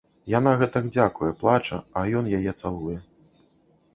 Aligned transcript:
Яна 0.37 0.51
гэтак 0.61 0.85
дзякуе, 0.95 1.27
плача, 1.41 1.77
а 2.01 2.05
ён 2.21 2.31
яе 2.39 2.51
цалуе. 2.61 2.95